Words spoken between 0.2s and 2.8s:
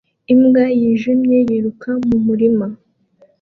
Imbwa yijimye yiruka mu murima